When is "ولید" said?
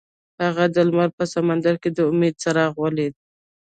2.83-3.13